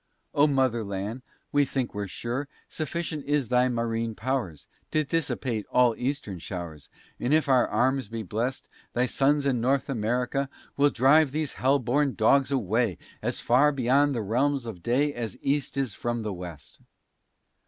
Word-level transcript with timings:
O 0.33 0.47
mother 0.47 0.83
land, 0.83 1.21
we 1.51 1.63
think 1.63 1.93
we're 1.93 2.07
sure, 2.07 2.47
Sufficient 2.67 3.23
is 3.27 3.49
thy 3.49 3.69
marine 3.69 4.15
powers 4.15 4.65
To 4.89 5.03
dissipate 5.03 5.67
all 5.69 5.95
eastern 5.95 6.39
showers: 6.39 6.89
And 7.19 7.31
if 7.35 7.47
our 7.47 7.67
arms 7.67 8.07
be 8.07 8.23
blest, 8.23 8.67
Thy 8.93 9.05
sons 9.05 9.45
in 9.45 9.61
North 9.61 9.89
America 9.89 10.49
Will 10.75 10.89
drive 10.89 11.29
these 11.31 11.53
hell 11.53 11.77
born 11.77 12.15
dogs 12.15 12.51
away 12.51 12.97
As 13.21 13.39
far 13.39 13.71
beyond 13.71 14.15
the 14.15 14.23
realms 14.23 14.65
of 14.65 14.81
day, 14.81 15.13
As 15.13 15.37
east 15.39 15.77
is 15.77 15.93
from 15.93 16.23
the 16.23 16.33
west. 16.33 16.79